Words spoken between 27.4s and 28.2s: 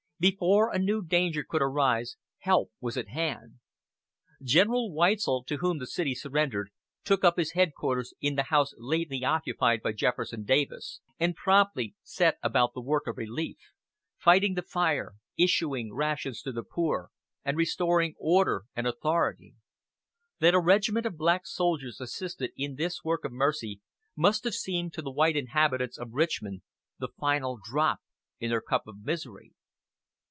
drop